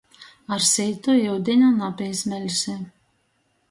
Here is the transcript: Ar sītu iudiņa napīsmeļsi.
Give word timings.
Ar 0.55 0.63
sītu 0.69 1.15
iudiņa 1.27 1.71
napīsmeļsi. 1.77 2.79